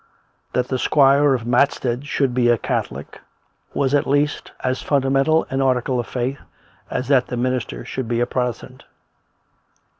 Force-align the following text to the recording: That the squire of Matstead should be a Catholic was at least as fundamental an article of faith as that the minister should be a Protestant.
That 0.53 0.67
the 0.69 0.79
squire 0.79 1.35
of 1.35 1.45
Matstead 1.45 2.07
should 2.07 2.33
be 2.33 2.49
a 2.49 2.57
Catholic 2.57 3.21
was 3.75 3.93
at 3.93 4.07
least 4.07 4.51
as 4.63 4.81
fundamental 4.81 5.45
an 5.51 5.61
article 5.61 5.99
of 5.99 6.07
faith 6.07 6.39
as 6.89 7.07
that 7.09 7.27
the 7.27 7.37
minister 7.37 7.85
should 7.85 8.07
be 8.07 8.19
a 8.19 8.25
Protestant. 8.25 8.85